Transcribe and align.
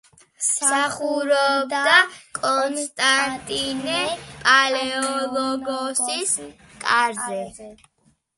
მსახურობდა 0.43 1.97
კონსტანტინე 2.39 3.99
პალეოლოგოსის 4.47 6.35
კარზე. 6.87 7.71